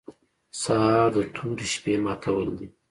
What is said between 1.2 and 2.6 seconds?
تورې شپې ماتول